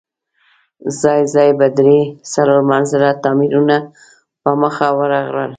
ځای 1.01 1.21
ځای 1.33 1.49
به 1.59 1.67
درې، 1.77 1.99
څلور 2.33 2.61
منزله 2.71 3.09
تاميرونه 3.23 3.77
په 4.41 4.51
مخه 4.61 4.87
ورغلل. 4.99 5.49